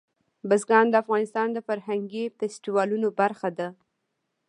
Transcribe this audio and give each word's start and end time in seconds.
بزګان 0.49 0.85
د 0.89 0.95
افغانستان 1.03 1.47
د 1.53 1.57
فرهنګي 1.67 2.23
فستیوالونو 2.37 3.07
برخه 3.19 3.49
ده. 3.57 3.67